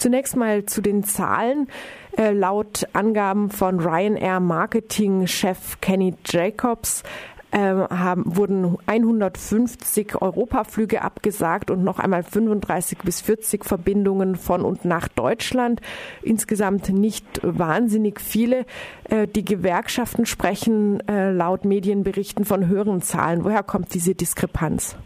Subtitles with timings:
[0.00, 1.68] Zunächst mal zu den Zahlen.
[2.16, 7.02] Äh, laut Angaben von Ryanair Marketing-Chef Kenny Jacobs
[7.50, 14.86] äh, haben, wurden 150 Europaflüge abgesagt und noch einmal 35 bis 40 Verbindungen von und
[14.86, 15.82] nach Deutschland.
[16.22, 18.64] Insgesamt nicht wahnsinnig viele.
[19.04, 23.44] Äh, die Gewerkschaften sprechen äh, laut Medienberichten von höheren Zahlen.
[23.44, 24.96] Woher kommt diese Diskrepanz?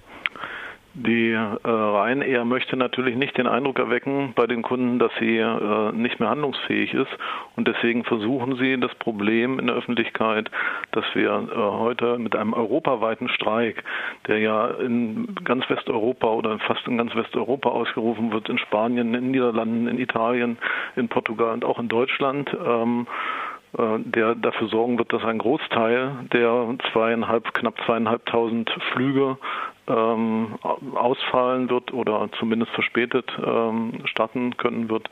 [0.96, 5.90] Die äh, Ryanair möchte natürlich nicht den Eindruck erwecken bei den Kunden, dass sie äh,
[5.90, 7.10] nicht mehr handlungsfähig ist.
[7.56, 10.48] Und deswegen versuchen sie das Problem in der Öffentlichkeit,
[10.92, 13.82] dass wir äh, heute mit einem europaweiten Streik,
[14.28, 19.12] der ja in ganz Westeuropa oder fast in ganz Westeuropa ausgerufen wird, in Spanien, in
[19.14, 20.58] den Niederlanden, in Italien,
[20.94, 23.08] in Portugal und auch in Deutschland, ähm,
[23.76, 29.38] äh, der dafür sorgen wird, dass ein Großteil der zweieinhalb, knapp zweieinhalbtausend Flüge
[29.86, 30.58] ähm,
[30.94, 35.08] ausfallen wird oder zumindest verspätet ähm, starten können wird.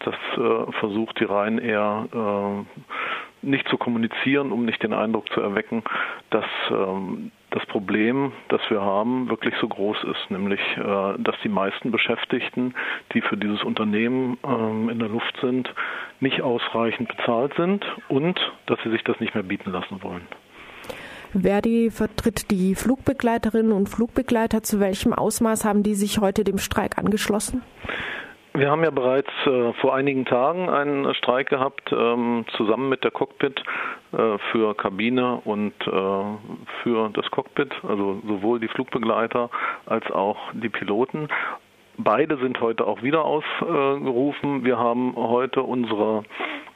[0.00, 5.82] Das äh, versucht die Ryanair äh, nicht zu kommunizieren, um nicht den Eindruck zu erwecken,
[6.30, 11.48] dass ähm, das Problem, das wir haben, wirklich so groß ist, nämlich äh, dass die
[11.48, 12.74] meisten Beschäftigten,
[13.12, 15.72] die für dieses Unternehmen ähm, in der Luft sind,
[16.20, 20.26] nicht ausreichend bezahlt sind und dass sie sich das nicht mehr bieten lassen wollen.
[21.32, 24.62] Verdi vertritt die Flugbegleiterinnen und Flugbegleiter.
[24.62, 27.62] Zu welchem Ausmaß haben die sich heute dem Streik angeschlossen?
[28.56, 33.10] Wir haben ja bereits äh, vor einigen Tagen einen Streik gehabt, ähm, zusammen mit der
[33.10, 33.62] Cockpit
[34.12, 36.24] äh, für Kabine und äh,
[36.82, 39.50] für das Cockpit, also sowohl die Flugbegleiter
[39.84, 41.28] als auch die Piloten.
[41.98, 44.64] Beide sind heute auch wieder ausgerufen.
[44.64, 46.24] Wir haben heute unsere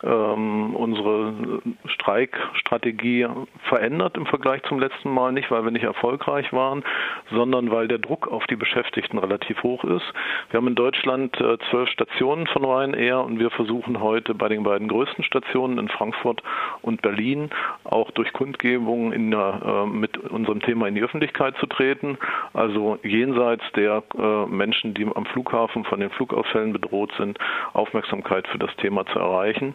[0.02, 3.27] ähm, unsere Streikstrategie
[3.68, 5.32] verändert im Vergleich zum letzten Mal.
[5.32, 6.84] Nicht, weil wir nicht erfolgreich waren,
[7.30, 10.04] sondern weil der Druck auf die Beschäftigten relativ hoch ist.
[10.50, 14.62] Wir haben in Deutschland äh, zwölf Stationen von Ryanair und wir versuchen heute bei den
[14.62, 16.42] beiden größten Stationen in Frankfurt
[16.82, 17.50] und Berlin
[17.84, 22.16] auch durch Kundgebungen in, äh, mit unserem Thema in die Öffentlichkeit zu treten.
[22.55, 27.38] Also jenseits der äh, Menschen, die am Flughafen von den Flugausfällen bedroht sind,
[27.72, 29.74] Aufmerksamkeit für das Thema zu erreichen.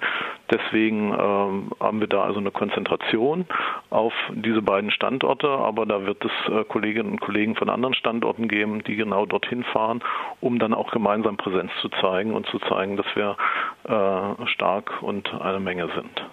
[0.51, 3.45] Deswegen ähm, haben wir da also eine Konzentration
[3.89, 8.47] auf diese beiden Standorte, aber da wird es äh, Kolleginnen und Kollegen von anderen Standorten
[8.47, 10.03] geben, die genau dorthin fahren,
[10.41, 13.37] um dann auch gemeinsam Präsenz zu zeigen und zu zeigen, dass wir
[13.83, 16.25] äh, stark und eine Menge sind.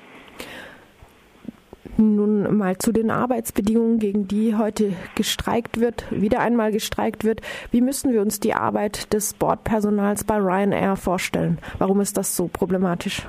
[1.97, 7.41] Nun mal zu den Arbeitsbedingungen, gegen die heute gestreikt wird, wieder einmal gestreikt wird.
[7.71, 11.59] Wie müssen wir uns die Arbeit des Bordpersonals bei Ryanair vorstellen?
[11.79, 13.27] Warum ist das so problematisch?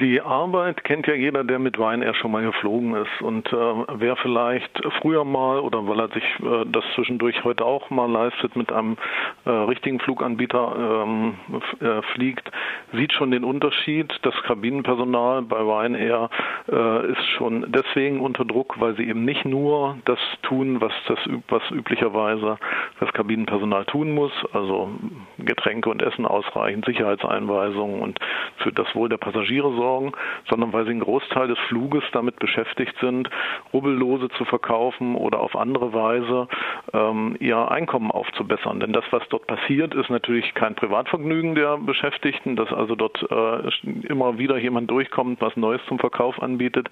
[0.00, 3.22] Die Arbeit kennt ja jeder, der mit Ryanair schon mal geflogen ist.
[3.22, 3.56] Und äh,
[3.94, 8.56] wer vielleicht früher mal oder weil er sich äh, das zwischendurch heute auch mal leistet,
[8.56, 8.96] mit einem
[9.44, 11.34] äh, richtigen Fluganbieter ähm,
[11.80, 12.50] äh, fliegt,
[12.92, 14.12] sieht schon den Unterschied.
[14.22, 16.28] Das Kabinenpersonal bei Ryanair
[16.68, 21.18] äh, ist schon deswegen unter Druck, weil sie eben nicht nur das tun, was das
[21.48, 22.58] was üblicherweise
[22.98, 24.90] das Kabinenpersonal tun muss, also
[25.38, 28.18] Getränke und Essen ausreichend, Sicherheitseinweisungen und
[28.56, 30.12] für das Wohl der Passagiere sorgen versorgen,
[30.48, 33.28] sondern weil sie einen Großteil des Fluges damit beschäftigt sind,
[33.72, 36.48] Rubbellose zu verkaufen oder auf andere Weise
[36.92, 38.80] ähm, ihr Einkommen aufzubessern.
[38.80, 43.88] Denn das, was dort passiert, ist natürlich kein Privatvergnügen der Beschäftigten, dass also dort äh,
[44.08, 46.88] immer wieder jemand durchkommt, was Neues zum Verkauf anbietet.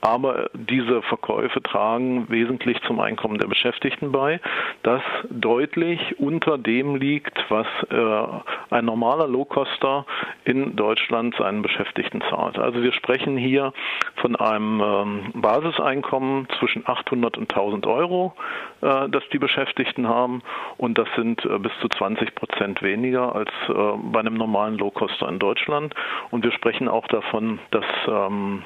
[0.00, 4.40] Aber diese Verkäufe tragen wesentlich zum Einkommen der Beschäftigten bei,
[4.82, 10.06] das deutlich unter dem liegt, was äh, ein normaler Low-Coster
[10.44, 12.58] in Deutschland seinen Beschäftigten zahlt bezahlt.
[12.58, 13.72] Also wir sprechen hier
[14.16, 18.34] von einem ähm, Basiseinkommen zwischen 800 und 1000 Euro,
[18.80, 20.42] äh, das die Beschäftigten haben.
[20.76, 25.28] Und das sind äh, bis zu 20 Prozent weniger als äh, bei einem normalen Low-Coster
[25.28, 25.94] in Deutschland.
[26.30, 28.62] Und wir sprechen auch davon, dass ähm,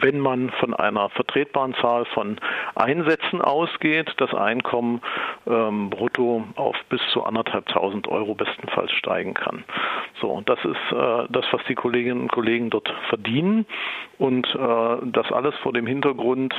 [0.00, 2.38] wenn man von einer vertretbaren Zahl von
[2.74, 5.00] Einsätzen ausgeht, das Einkommen
[5.46, 9.64] ähm, brutto auf bis zu anderthalbtausend Euro bestenfalls steigen kann.
[10.20, 13.66] So, und das ist äh, das, was die Kolleginnen und Kollegen dort verdienen.
[14.18, 16.54] Und äh, das alles vor dem Hintergrund,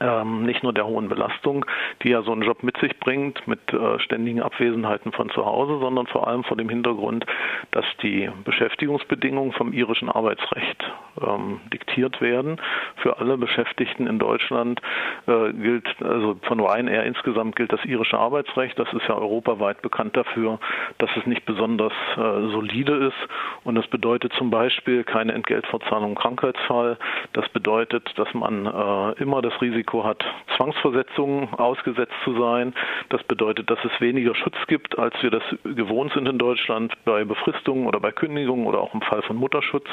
[0.00, 1.64] ähm, nicht nur der hohen Belastung,
[2.02, 5.78] die ja so ein Job mit sich bringt, mit äh, ständigen Abwesenheiten von zu Hause,
[5.78, 7.24] sondern vor allem vor dem Hintergrund,
[7.70, 10.84] dass die Beschäftigungsbedingungen vom irischen Arbeitsrecht
[11.20, 12.60] ähm, diktiert werden.
[12.96, 14.80] Für alle Beschäftigten in Deutschland
[15.26, 18.78] äh, gilt, also von Ryanair insgesamt gilt das irische Arbeitsrecht.
[18.78, 20.58] Das ist ja europaweit bekannt dafür,
[20.98, 22.20] dass es nicht besonders äh,
[22.50, 23.28] solide ist.
[23.64, 26.98] Und das bedeutet zum Beispiel keine Entgeltfortzahlung im Krankheitsfall.
[27.32, 30.24] Das bedeutet, dass man äh, immer das Risiko Risiko hat,
[30.56, 32.74] Zwangsversetzungen ausgesetzt zu sein.
[33.10, 37.24] Das bedeutet, dass es weniger Schutz gibt, als wir das gewohnt sind in Deutschland bei
[37.24, 39.86] Befristungen oder bei Kündigungen oder auch im Fall von Mutterschutz.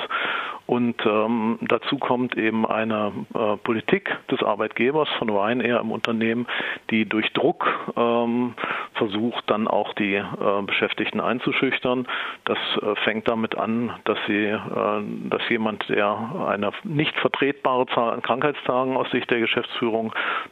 [0.65, 6.47] Und ähm, dazu kommt eben eine äh, Politik des Arbeitgebers von Ryanair im Unternehmen,
[6.89, 7.67] die durch Druck
[7.97, 8.53] ähm,
[8.93, 10.25] versucht, dann auch die äh,
[10.65, 12.07] Beschäftigten einzuschüchtern.
[12.45, 14.59] Das äh, fängt damit an, dass sie, äh,
[15.29, 16.17] dass jemand, der
[16.47, 19.82] eine nicht vertretbare Zahl an Krankheitstagen aus Sicht der Geschäftsführung,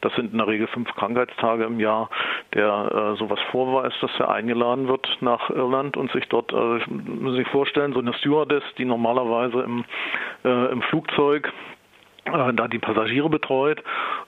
[0.01, 2.09] das sind in der Regel fünf Krankheitstage im Jahr,
[2.53, 6.55] der äh, sowas vorweist, dass er eingeladen wird nach Irland und sich dort, äh,
[6.89, 9.85] müssen Sie sich vorstellen, so eine Stewardess, die normalerweise im,
[10.43, 11.51] äh, im Flugzeug
[12.25, 13.81] da die Passagiere betreut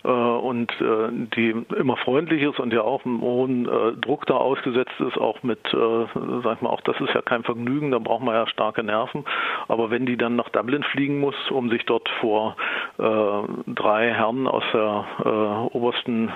[0.04, 4.36] äh, und äh, die immer freundlich ist und ja auch einem hohen äh, Druck da
[4.36, 6.06] ausgesetzt ist, auch mit, äh,
[6.44, 9.26] sag mal, auch das ist ja kein Vergnügen, da braucht man ja starke Nerven.
[9.68, 12.56] Aber wenn die dann nach Dublin fliegen muss, um sich dort vor
[12.98, 16.32] äh, drei Herren aus der äh, obersten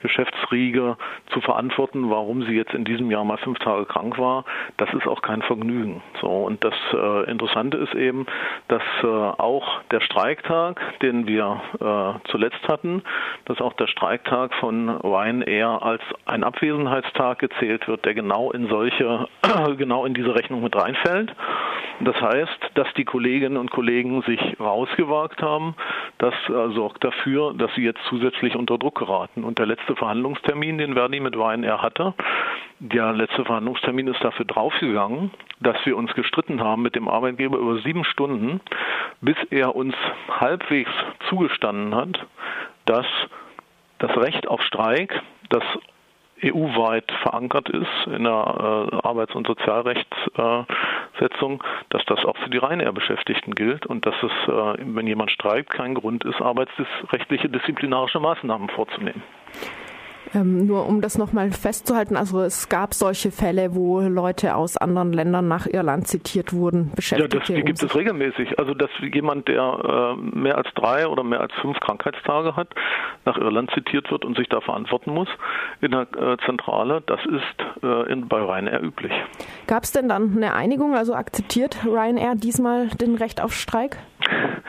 [0.00, 0.96] Geschäftsriege
[1.32, 4.44] zu verantworten, warum sie jetzt in diesem Jahr mal fünf Tage krank war,
[4.76, 6.02] das ist auch kein Vergnügen.
[6.20, 8.26] So und das äh, Interessante ist eben,
[8.68, 13.02] dass äh, auch der Streiktag, den wir äh, zuletzt hatten,
[13.46, 19.28] dass auch der Streiktag von Ryanair als ein Abwesenheitstag gezählt wird, der genau in solche,
[19.76, 21.34] genau in diese Rechnung mit reinfällt.
[22.00, 25.74] Das heißt, dass die Kolleginnen und Kollegen sich rausgewagt haben.
[26.18, 29.44] Das äh, sorgt dafür, dass sie jetzt zusätzlich unter Druck geraten.
[29.44, 32.14] Und der letzte Verhandlungstermin, den Verdi mit Ryanair hatte,
[32.80, 37.78] der letzte Verhandlungstermin ist dafür draufgegangen, dass wir uns gestritten haben mit dem Arbeitgeber über
[37.78, 38.60] sieben Stunden,
[39.20, 39.96] bis er uns
[40.28, 40.90] halbwegs
[41.28, 42.26] zugestanden hat,
[42.84, 43.06] dass
[43.98, 45.64] das Recht auf Streik, das
[46.42, 53.54] EU-weit verankert ist in der äh, Arbeits- und Sozialrechtssetzung, dass das auch für die Ryanair-Beschäftigten
[53.54, 59.22] gilt und dass es, äh, wenn jemand streikt, kein Grund ist, arbeitsrechtliche disziplinarische Maßnahmen vorzunehmen.
[60.34, 65.12] Ähm, nur um das nochmal festzuhalten, also es gab solche Fälle, wo Leute aus anderen
[65.12, 67.36] Ländern nach Irland zitiert wurden, Beschäftigte.
[67.36, 68.58] Ja, das die gibt es regelmäßig.
[68.58, 72.68] Also dass jemand, der äh, mehr als drei oder mehr als fünf Krankheitstage hat,
[73.24, 75.28] nach Irland zitiert wird und sich da verantworten muss
[75.80, 79.12] in der äh, Zentrale, das ist äh, in, bei Ryanair üblich.
[79.66, 80.94] Gab es denn dann eine Einigung?
[80.94, 83.98] Also akzeptiert Ryanair diesmal den Recht auf Streik?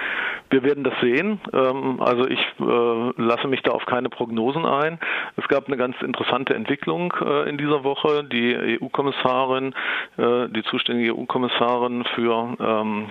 [0.50, 1.40] Wir werden das sehen.
[1.54, 5.00] Ähm, also ich äh, lasse mich da auf keine Prognosen ein.
[5.38, 8.24] Es gab eine ganz interessante Entwicklung äh, in dieser Woche.
[8.24, 9.74] Die EU-Kommissarin,
[10.18, 13.08] äh, die zuständige EU-Kommissarin für ähm,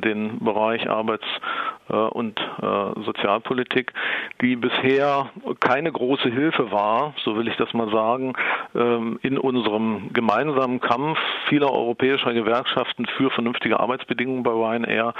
[0.00, 1.24] den Bereich Arbeits-
[1.88, 2.40] und
[3.04, 3.92] Sozialpolitik,
[4.40, 5.30] die bisher
[5.60, 8.32] keine große Hilfe war, so will ich das mal sagen,
[8.74, 11.18] ähm, in unserem gemeinsamen Kampf
[11.48, 15.12] vieler europäischer Gewerkschaften für vernünftige Arbeitsbedingungen bei Ryanair,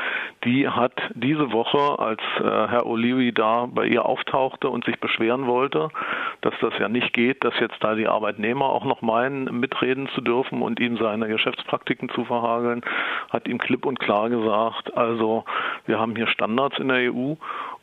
[0.45, 4.99] die hat diese Woche Woche, als äh, Herr Olivi da bei ihr auftauchte und sich
[4.99, 5.91] beschweren wollte,
[6.41, 10.23] dass das ja nicht geht, dass jetzt da die Arbeitnehmer auch noch meinen, mitreden zu
[10.23, 12.83] dürfen und ihm seine Geschäftspraktiken zu verhageln,
[13.31, 15.45] hat ihm klipp und klar gesagt, also
[15.87, 17.35] wir haben hier Standards in der EU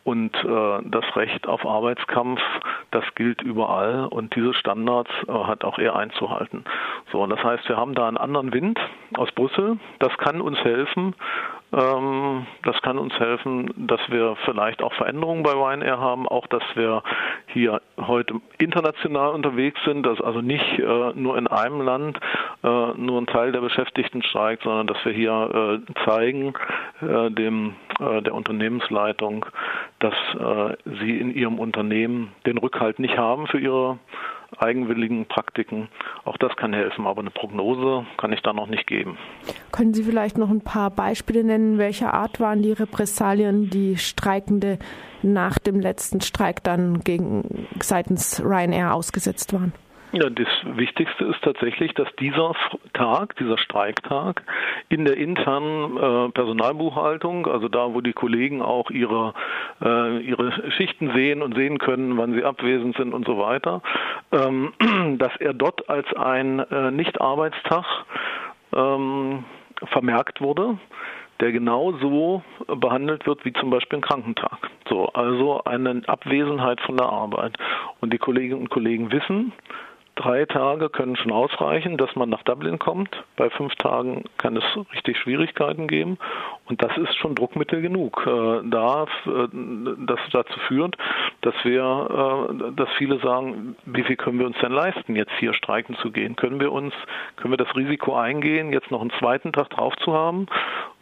[0.04, 2.42] und äh, das Recht auf Arbeitskampf,
[2.92, 6.66] das gilt überall und diese Standards äh, hat auch er einzuhalten.
[7.12, 8.80] So, das heißt, wir haben da einen anderen Wind
[9.16, 9.78] aus Brüssel.
[10.00, 11.16] Das kann uns helfen,
[11.72, 17.04] das kann uns helfen, dass wir vielleicht auch Veränderungen bei Ryanair haben, auch dass wir
[17.46, 22.20] hier heute international unterwegs sind, dass also nicht äh, nur in einem Land
[22.64, 26.54] äh, nur ein Teil der Beschäftigten streikt, sondern dass wir hier äh, zeigen
[27.02, 29.46] dem der Unternehmensleitung,
[30.00, 30.14] dass
[30.86, 34.00] sie in ihrem Unternehmen den Rückhalt nicht haben für ihre
[34.58, 35.90] eigenwilligen Praktiken.
[36.26, 39.18] Auch das kann helfen, aber eine Prognose kann ich da noch nicht geben.
[39.72, 41.78] Können Sie vielleicht noch ein paar Beispiele nennen?
[41.78, 44.80] Welcher Art waren die Repressalien, die Streikende
[45.22, 49.74] nach dem letzten Streik dann gegen seitens Ryanair ausgesetzt waren?
[50.12, 52.56] Ja, das Wichtigste ist tatsächlich, dass dieser
[52.94, 54.42] Tag, dieser Streiktag
[54.90, 59.36] in der internen äh, Personalbuchhaltung, also da, wo die Kollegen auch ihre,
[59.84, 63.84] äh, ihre Schichten sehen und sehen können, wann sie abwesend sind und so weiter,
[64.32, 64.74] ähm,
[65.20, 67.86] dass er dort als ein äh, Nicht-Arbeitstag
[68.76, 69.44] ähm,
[69.92, 70.80] vermerkt wurde
[71.40, 74.58] der genauso behandelt wird wie zum Beispiel ein Krankentag.
[74.90, 77.56] So, also eine Abwesenheit von der Arbeit.
[78.02, 79.54] Und die Kolleginnen und Kollegen wissen,
[80.20, 83.10] Drei Tage können schon ausreichen, dass man nach Dublin kommt.
[83.38, 86.18] Bei fünf Tagen kann es richtig Schwierigkeiten geben.
[86.66, 89.48] Und das ist schon Druckmittel genug, äh, da, äh,
[90.06, 90.98] das dazu führt,
[91.40, 95.54] dass wir, äh, dass viele sagen, wie viel können wir uns denn leisten, jetzt hier
[95.54, 96.36] streiken zu gehen?
[96.36, 96.94] Können wir uns,
[97.38, 100.48] können wir das Risiko eingehen, jetzt noch einen zweiten Tag drauf zu haben?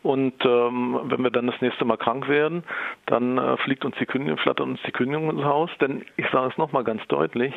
[0.07, 2.63] Und ähm, wenn wir dann das nächste Mal krank werden,
[3.07, 5.69] dann äh, fliegt uns die Kündigung, flattert uns die Kündigung ins Haus.
[5.81, 7.53] Denn ich sage es nochmal ganz deutlich,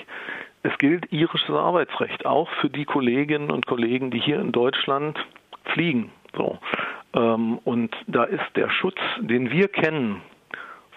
[0.64, 5.16] es gilt irisches Arbeitsrecht, auch für die Kolleginnen und Kollegen, die hier in Deutschland
[5.74, 6.10] fliegen.
[6.36, 6.58] So.
[7.14, 10.20] Ähm, und da ist der Schutz, den wir kennen,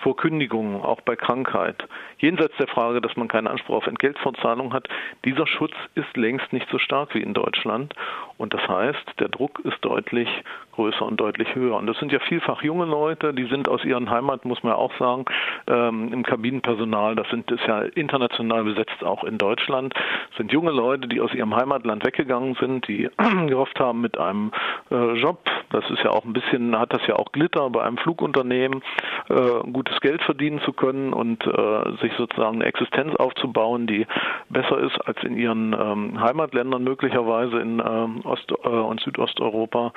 [0.04, 4.88] vor Kündigungen, auch bei Krankheit, jenseits der Frage, dass man keinen Anspruch auf Entgeltfortzahlung hat,
[5.26, 7.94] dieser Schutz ist längst nicht so stark wie in Deutschland.
[8.38, 10.28] Und das heißt, der Druck ist deutlich
[10.74, 11.78] größer und deutlich höher.
[11.78, 14.78] Und das sind ja vielfach junge Leute, die sind aus ihren Heimat, muss man ja
[14.78, 15.26] auch sagen,
[15.68, 19.94] ähm, im Kabinenpersonal, das sind ist ja international besetzt, auch in Deutschland,
[20.38, 23.10] sind junge Leute, die aus ihrem Heimatland weggegangen sind, die
[23.48, 24.52] gehofft haben mit einem
[24.92, 25.40] äh, Job,
[25.74, 28.84] das ist ja auch ein bisschen, hat das ja auch Glitter bei einem Flugunternehmen,
[29.30, 34.06] äh, gutes Geld verdienen zu können und äh, sich sozusagen eine Existenz aufzubauen, die
[34.50, 39.94] besser ist als in ihren ähm, Heimatländern möglicherweise in ähm, Ost- äh, und Südosteuropa.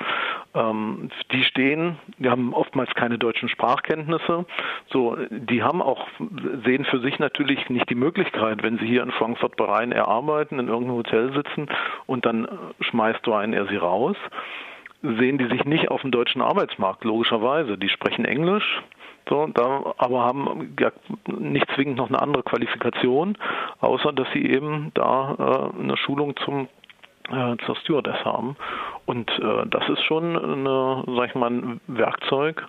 [0.55, 4.45] Ähm, die stehen, die haben oftmals keine deutschen Sprachkenntnisse.
[4.89, 6.07] So, die haben auch,
[6.65, 10.57] sehen für sich natürlich nicht die Möglichkeit, wenn sie hier in Frankfurt bei Ryanair arbeiten,
[10.57, 11.67] in irgendeinem Hotel sitzen
[12.07, 12.47] und dann
[12.81, 14.17] schmeißt Ryanair sie raus
[15.01, 17.77] sehen die sich nicht auf dem deutschen Arbeitsmarkt, logischerweise.
[17.77, 18.81] Die sprechen Englisch,
[19.29, 20.91] so, da, aber haben ja
[21.27, 23.37] nicht zwingend noch eine andere Qualifikation,
[23.79, 26.67] außer dass sie eben da äh, eine Schulung zum
[27.29, 28.55] äh, zur Stewardess haben.
[29.05, 32.65] Und äh, das ist schon eine, sag ich mal, ein Werkzeug,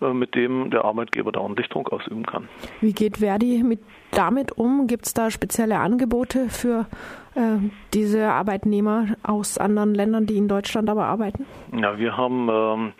[0.00, 2.48] mit dem der Arbeitgeber da ordentlich Druck ausüben kann.
[2.80, 4.86] Wie geht Verdi mit damit um?
[4.86, 6.86] Gibt es da spezielle Angebote für
[7.34, 7.58] äh,
[7.92, 11.46] diese Arbeitnehmer aus anderen Ländern, die in Deutschland aber arbeiten?
[11.76, 12.92] Ja, wir haben ähm,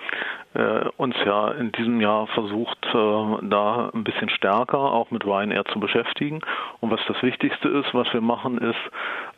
[0.55, 5.65] äh, uns ja in diesem Jahr versucht, äh, da ein bisschen stärker auch mit Ryanair
[5.67, 6.41] zu beschäftigen.
[6.81, 8.75] Und was das Wichtigste ist, was wir machen, ist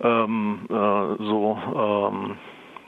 [0.01, 2.35] ähm, äh, so ähm, äh,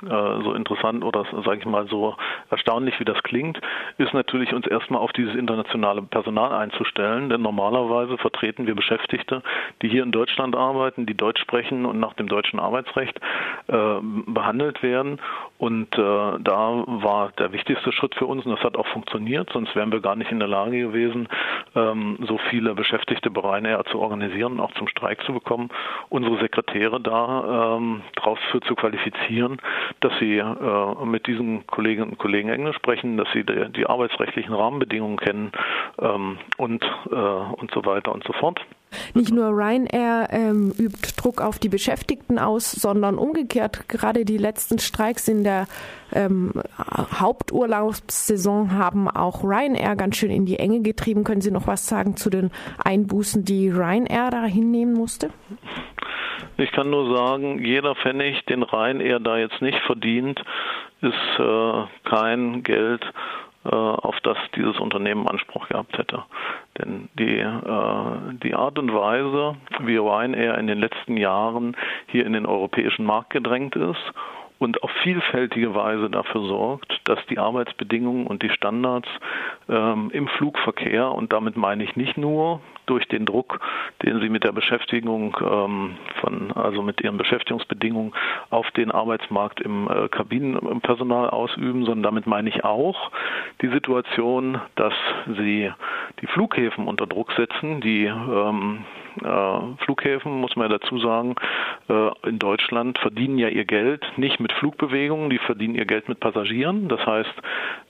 [0.01, 2.17] so interessant oder sage ich mal so
[2.51, 3.61] erstaunlich, wie das klingt,
[3.99, 9.43] ist natürlich uns erstmal auf dieses internationale Personal einzustellen, denn normalerweise vertreten wir Beschäftigte,
[9.83, 13.19] die hier in Deutschland arbeiten, die Deutsch sprechen und nach dem deutschen Arbeitsrecht
[13.67, 15.21] äh, behandelt werden.
[15.59, 19.75] Und äh, da war der wichtigste Schritt für uns, und das hat auch funktioniert, sonst
[19.75, 21.29] wären wir gar nicht in der Lage gewesen,
[21.75, 25.71] ähm, so viele Beschäftigte bei Ryanair zu organisieren und auch zum Streik zu bekommen,
[26.09, 29.59] unsere Sekretäre da ähm, drauf für zu qualifizieren,
[30.01, 34.55] dass sie äh, mit diesen Kolleginnen und Kollegen Englisch sprechen, dass sie die, die arbeitsrechtlichen
[34.55, 35.53] Rahmenbedingungen kennen
[36.01, 38.61] ähm, und, äh, und so weiter und so fort.
[39.15, 43.89] Nicht nur Ryanair ähm, übt Druck auf die Beschäftigten aus, sondern umgekehrt.
[43.89, 45.67] Gerade die letzten Streiks in der
[46.13, 46.53] ähm,
[47.19, 51.25] Haupturlaubssaison haben auch Ryanair ganz schön in die Enge getrieben.
[51.25, 52.51] Können Sie noch was sagen zu den
[52.83, 55.31] Einbußen, die Ryanair da hinnehmen musste?
[56.57, 60.43] Ich kann nur sagen, jeder Pfennig, den Ryanair da jetzt nicht verdient,
[61.01, 63.05] ist äh, kein Geld,
[63.65, 66.23] äh, auf das dieses Unternehmen Anspruch gehabt hätte.
[66.79, 71.77] Denn die, äh, die Art und Weise, wie Ryanair in den letzten Jahren
[72.07, 74.13] hier in den europäischen Markt gedrängt ist
[74.59, 79.09] und auf vielfältige Weise dafür sorgt, dass die Arbeitsbedingungen und die Standards
[79.69, 83.61] ähm, im Flugverkehr, und damit meine ich nicht nur durch den Druck,
[84.03, 88.13] den sie mit der Beschäftigung ähm, von, also mit ihren Beschäftigungsbedingungen
[88.51, 93.11] auf den Arbeitsmarkt im äh, Kabinenpersonal ausüben, sondern damit meine ich auch
[93.63, 94.95] die Situation, dass
[95.27, 95.71] sie
[96.21, 98.85] die Flughäfen unter Druck setzen, die ähm,
[99.23, 101.35] äh, Flughäfen, muss man ja dazu sagen,
[101.89, 106.21] äh, in Deutschland verdienen ja ihr Geld nicht mit Flugbewegungen, die verdienen ihr Geld mit
[106.21, 106.89] Passagieren.
[106.89, 107.35] Das heißt,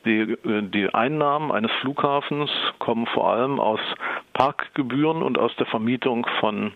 [0.04, 3.80] die, äh, die Einnahmen eines Flughafens kommen vor allem aus
[4.32, 4.87] Parkgebühren
[5.22, 6.72] und aus der Vermietung von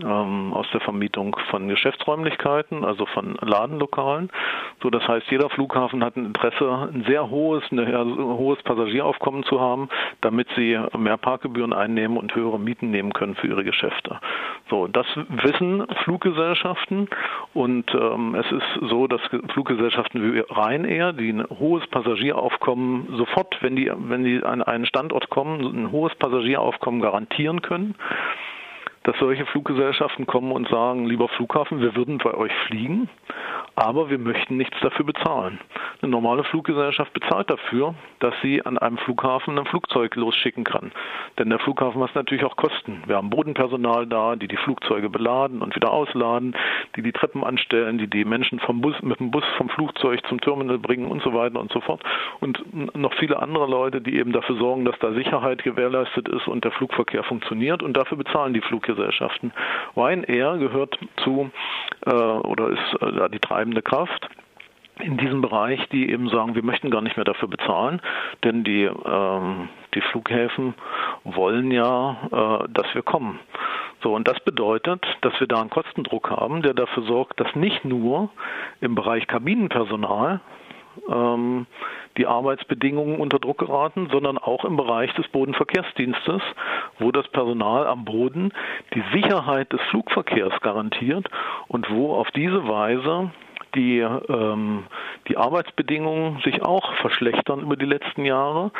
[0.00, 4.30] ähm, aus der Vermietung von Geschäftsräumlichkeiten, also von Ladenlokalen.
[4.82, 7.78] So, das heißt, jeder Flughafen hat ein Interesse, ein sehr hohes, ein
[8.16, 9.88] hohes Passagieraufkommen zu haben,
[10.22, 14.18] damit sie mehr Parkgebühren einnehmen und höhere Mieten nehmen können für ihre Geschäfte.
[14.70, 17.08] So, das wissen Fluggesellschaften
[17.52, 19.20] und ähm, es ist so, dass
[19.52, 25.28] Fluggesellschaften wie Ryanair, die ein hohes Passagieraufkommen sofort, wenn die, wenn die an einen Standort
[25.28, 27.94] kommen, ein hohes Passagieraufkommen garantieren können
[29.04, 33.08] dass solche Fluggesellschaften kommen und sagen, lieber Flughafen, wir würden bei euch fliegen,
[33.74, 35.58] aber wir möchten nichts dafür bezahlen.
[36.00, 40.92] Eine normale Fluggesellschaft bezahlt dafür, dass sie an einem Flughafen ein Flugzeug losschicken kann.
[41.38, 43.02] Denn der Flughafen hat natürlich auch Kosten.
[43.06, 46.54] Wir haben Bodenpersonal da, die die Flugzeuge beladen und wieder ausladen,
[46.96, 50.40] die die Treppen anstellen, die die Menschen vom Bus, mit dem Bus vom Flugzeug zum
[50.40, 52.02] Terminal bringen und so weiter und so fort.
[52.40, 52.62] Und
[52.96, 56.72] noch viele andere Leute, die eben dafür sorgen, dass da Sicherheit gewährleistet ist und der
[56.72, 57.82] Flugverkehr funktioniert.
[57.82, 59.52] Und dafür bezahlen die Fluggesellschaften.
[59.96, 61.50] Ryanair gehört zu
[62.10, 64.28] oder ist äh, da die treibende Kraft
[65.00, 68.00] in diesem Bereich, die eben sagen, wir möchten gar nicht mehr dafür bezahlen,
[68.44, 70.74] denn die, ähm, die Flughäfen
[71.24, 73.38] wollen ja, äh, dass wir kommen.
[74.02, 77.84] So, und das bedeutet, dass wir da einen Kostendruck haben, der dafür sorgt, dass nicht
[77.84, 78.30] nur
[78.80, 80.40] im Bereich Kabinenpersonal
[81.08, 81.66] ähm,
[82.16, 86.42] die Arbeitsbedingungen unter Druck geraten, sondern auch im Bereich des Bodenverkehrsdienstes,
[87.02, 88.52] wo das Personal am Boden
[88.94, 91.28] die Sicherheit des Flugverkehrs garantiert
[91.68, 93.30] und wo auf diese Weise
[93.74, 94.84] die, ähm,
[95.28, 98.70] die Arbeitsbedingungen sich auch verschlechtern über die letzten Jahre,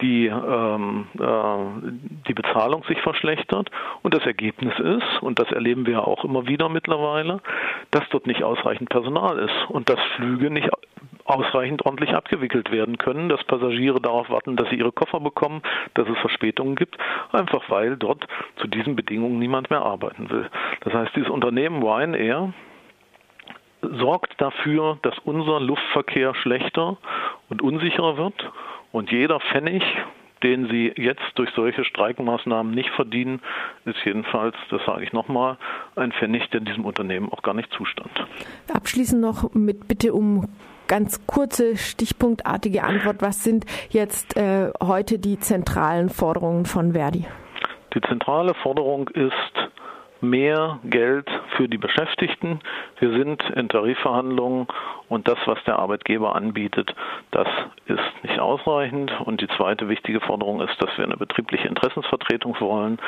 [0.00, 3.70] die, ähm, äh, die Bezahlung sich verschlechtert
[4.02, 7.40] und das Ergebnis ist, und das erleben wir auch immer wieder mittlerweile,
[7.90, 10.70] dass dort nicht ausreichend Personal ist und dass Flüge nicht
[11.24, 15.62] ausreichend ordentlich abgewickelt werden können, dass Passagiere darauf warten, dass sie ihre Koffer bekommen,
[15.94, 16.96] dass es Verspätungen gibt,
[17.32, 18.26] einfach weil dort
[18.56, 20.50] zu diesen Bedingungen niemand mehr arbeiten will.
[20.80, 22.52] Das heißt, dieses Unternehmen Ryanair
[23.82, 26.96] sorgt dafür, dass unser Luftverkehr schlechter
[27.48, 28.34] und unsicherer wird
[28.92, 29.82] und jeder Pfennig,
[30.42, 33.40] den sie jetzt durch solche Streikmaßnahmen nicht verdienen,
[33.84, 35.58] ist jedenfalls, das sage ich nochmal,
[35.96, 38.10] ein Pfennig, der diesem Unternehmen auch gar nicht zustand.
[38.72, 40.48] Abschließend noch mit Bitte um
[40.88, 43.16] ganz kurze, stichpunktartige Antwort.
[43.20, 47.26] Was sind jetzt äh, heute die zentralen Forderungen von Verdi?
[47.94, 49.70] Die zentrale Forderung ist
[50.22, 52.60] mehr Geld für die Beschäftigten.
[52.98, 54.66] Wir sind in Tarifverhandlungen
[55.08, 56.94] und das, was der Arbeitgeber anbietet,
[57.30, 57.48] das
[57.86, 59.12] ist nicht ausreichend.
[59.24, 62.98] Und die zweite wichtige Forderung ist, dass wir eine betriebliche Interessensvertretung wollen.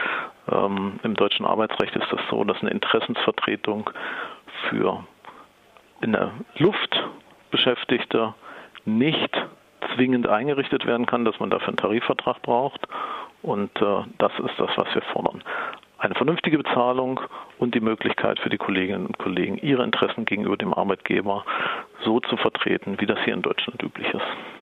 [0.51, 3.91] Ähm, Im deutschen Arbeitsrecht ist das so, dass eine Interessensvertretung
[4.69, 5.05] für
[6.01, 7.03] in der Luft
[7.51, 8.35] Beschäftigte
[8.85, 9.31] nicht
[9.95, 12.81] zwingend eingerichtet werden kann, dass man dafür einen Tarifvertrag braucht.
[13.43, 15.43] Und äh, das ist das, was wir fordern
[16.03, 17.21] eine vernünftige Bezahlung
[17.59, 21.45] und die Möglichkeit für die Kolleginnen und Kollegen, ihre Interessen gegenüber dem Arbeitgeber
[22.05, 24.27] so zu vertreten, wie das hier in Deutschland üblich ist.